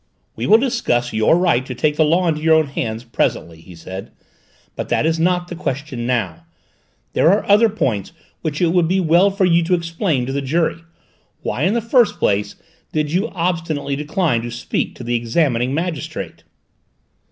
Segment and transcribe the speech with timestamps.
[0.35, 3.75] "We will discuss your right to take the law into your own hands presently," he
[3.75, 4.11] said,
[4.75, 6.43] "but that is not the question now:
[7.13, 8.11] there are other points
[8.41, 10.83] which it would be well for you to explain to the jury.
[11.43, 12.55] Why, in the first place,
[12.91, 16.45] did you obstinately decline to speak to the examining magistrate?"